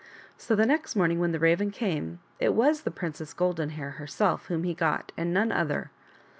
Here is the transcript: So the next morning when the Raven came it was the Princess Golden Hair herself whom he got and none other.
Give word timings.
So 0.35 0.55
the 0.55 0.65
next 0.65 0.95
morning 0.95 1.19
when 1.19 1.31
the 1.31 1.37
Raven 1.37 1.69
came 1.69 2.21
it 2.39 2.55
was 2.55 2.81
the 2.81 2.89
Princess 2.89 3.35
Golden 3.35 3.69
Hair 3.69 3.91
herself 4.01 4.47
whom 4.47 4.63
he 4.63 4.73
got 4.73 5.11
and 5.15 5.31
none 5.31 5.51
other. 5.51 5.91